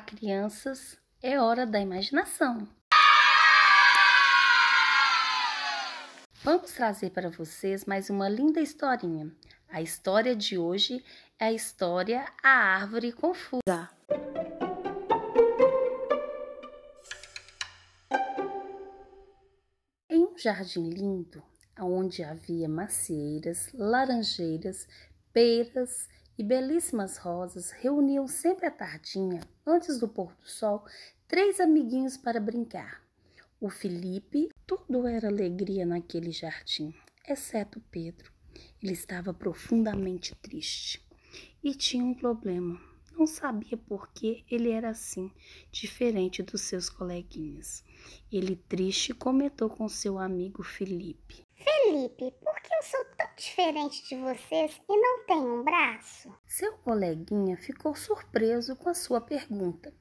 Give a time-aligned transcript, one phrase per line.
[0.00, 2.66] crianças, é hora da imaginação.
[6.42, 9.30] Vamos trazer para vocês mais uma linda historinha.
[9.68, 11.04] A história de hoje
[11.38, 13.90] é a história A Árvore Confusa.
[20.08, 21.42] Em um jardim lindo,
[21.78, 24.88] onde havia macieiras, laranjeiras,
[25.30, 30.84] peras e belíssimas rosas, reuniam sempre à tardinha, antes do pôr do sol,
[31.28, 33.02] três amiguinhos para brincar.
[33.60, 36.94] O Felipe, tudo era alegria naquele jardim,
[37.26, 38.32] exceto Pedro.
[38.82, 41.04] Ele estava profundamente triste
[41.62, 42.93] e tinha um problema.
[43.16, 45.30] Não sabia por que ele era assim,
[45.70, 47.84] diferente dos seus coleguinhas.
[48.30, 54.16] Ele, triste, comentou com seu amigo Felipe: Felipe, por que eu sou tão diferente de
[54.16, 56.34] vocês e não tenho um braço?
[56.44, 59.94] Seu coleguinha ficou surpreso com a sua pergunta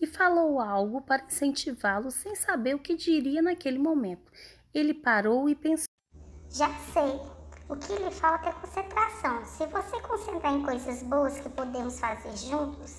[0.00, 4.30] e falou algo para incentivá-lo sem saber o que diria naquele momento.
[4.72, 5.88] Ele parou e pensou:
[6.48, 7.29] Já sei.
[7.70, 9.44] O que lhe falta é concentração.
[9.46, 12.96] Se você concentrar em coisas boas que podemos fazer juntos,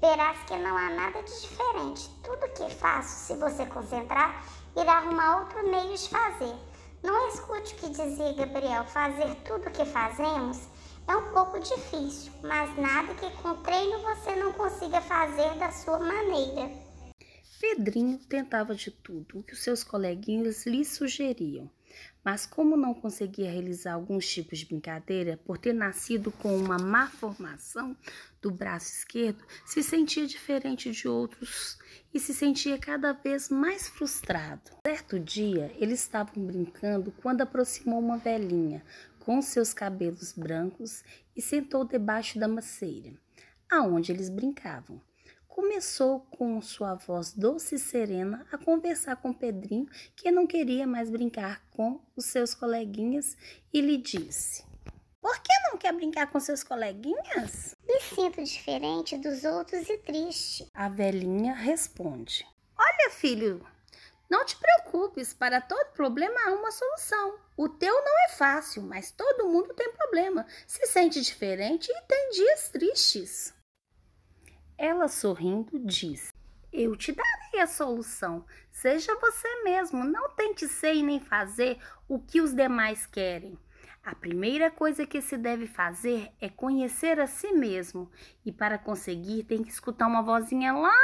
[0.00, 2.08] verás que não há nada de diferente.
[2.22, 4.42] Tudo que faço, se você concentrar,
[4.74, 6.54] irá arrumar outro meio de fazer.
[7.02, 10.68] Não escute o que dizia Gabriel: fazer tudo o que fazemos
[11.06, 15.98] é um pouco difícil, mas nada que com treino você não consiga fazer da sua
[15.98, 16.70] maneira.
[17.60, 21.70] Pedrinho tentava de tudo o que os seus coleguinhas lhe sugeriam,
[22.24, 27.08] mas como não conseguia realizar alguns tipos de brincadeira por ter nascido com uma má
[27.08, 27.96] formação
[28.40, 31.78] do braço esquerdo, se sentia diferente de outros
[32.12, 34.70] e se sentia cada vez mais frustrado.
[34.86, 38.84] Certo dia, eles estavam brincando quando aproximou uma velhinha
[39.18, 41.02] com seus cabelos brancos
[41.34, 43.12] e sentou debaixo da macieira,
[43.70, 45.00] aonde eles brincavam.
[45.54, 51.08] Começou com sua voz doce e serena a conversar com Pedrinho, que não queria mais
[51.08, 53.36] brincar com os seus coleguinhas,
[53.72, 54.64] e lhe disse:
[55.20, 57.76] Por que não quer brincar com seus coleguinhas?
[57.86, 60.68] Me sinto diferente dos outros e triste.
[60.74, 62.44] A velhinha responde:
[62.76, 63.64] Olha, filho,
[64.28, 67.38] não te preocupes, para todo problema há uma solução.
[67.56, 72.30] O teu não é fácil, mas todo mundo tem problema, se sente diferente e tem
[72.30, 73.54] dias tristes.
[74.76, 76.32] Ela sorrindo disse:
[76.72, 78.44] Eu te darei a solução.
[78.70, 83.58] Seja você mesmo, não tente ser e nem fazer o que os demais querem.
[84.04, 88.10] A primeira coisa que se deve fazer é conhecer a si mesmo,
[88.44, 90.94] e para conseguir tem que escutar uma vozinha lá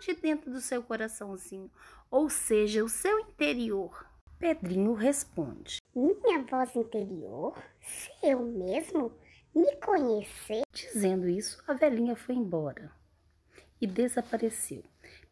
[0.00, 1.70] de dentro do seu coraçãozinho,
[2.10, 4.06] ou seja, o seu interior.
[4.38, 7.56] Pedrinho responde: Minha voz interior?
[7.80, 9.12] Se eu mesmo
[9.54, 10.62] me conhecer?
[10.72, 12.90] Dizendo isso, a velhinha foi embora
[13.80, 14.84] e desapareceu.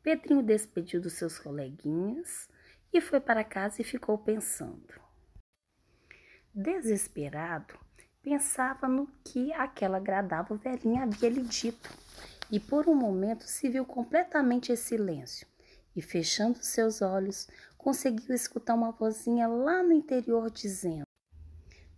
[0.03, 2.49] Pedrinho despediu dos seus coleguinhas
[2.93, 5.01] e foi para casa e ficou pensando.
[6.55, 7.79] Desesperado,
[8.23, 11.91] pensava no que aquela agradável velhinha havia lhe dito
[12.51, 15.47] e por um momento se viu completamente em silêncio
[15.95, 21.06] e, fechando seus olhos, conseguiu escutar uma vozinha lá no interior dizendo: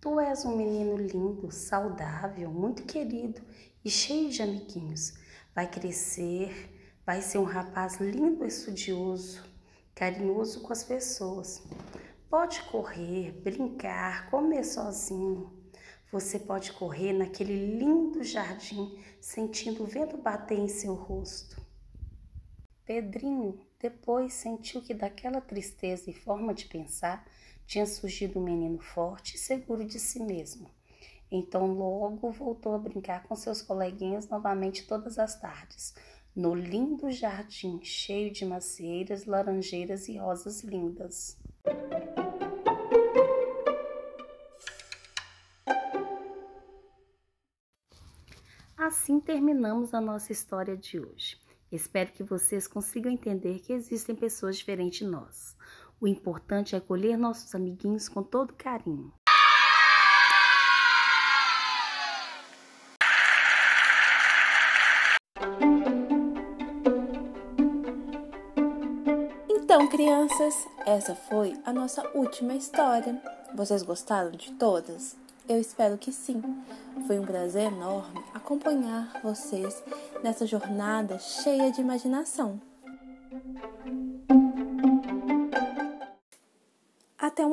[0.09, 3.43] Tu és um menino lindo, saudável, muito querido
[3.85, 5.13] e cheio de amiguinhos.
[5.55, 9.45] Vai crescer, vai ser um rapaz lindo, estudioso,
[9.95, 11.63] carinhoso com as pessoas.
[12.31, 15.53] Pode correr, brincar, comer sozinho.
[16.11, 21.61] Você pode correr naquele lindo jardim, sentindo o vento bater em seu rosto.
[22.83, 27.27] Pedrinho depois sentiu que daquela tristeza e forma de pensar
[27.69, 30.71] tinha surgido um menino forte e seguro de si mesmo.
[31.31, 35.95] Então logo voltou a brincar com seus coleguinhas novamente todas as tardes,
[36.35, 41.37] no lindo jardim cheio de macieiras, laranjeiras e rosas lindas.
[48.75, 51.37] Assim terminamos a nossa história de hoje.
[51.71, 55.55] Espero que vocês consigam entender que existem pessoas diferentes de nós.
[56.01, 59.13] O importante é acolher nossos amiguinhos com todo carinho.
[69.49, 73.21] Então, crianças, essa foi a nossa última história.
[73.53, 75.17] Vocês gostaram de todas?
[75.49, 76.41] Eu espero que sim.
[77.09, 79.83] Foi um prazer enorme acompanhar vocês
[80.23, 82.61] nessa jornada cheia de imaginação.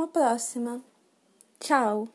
[0.06, 0.81] Uma próxima.
[1.60, 2.15] Tchau!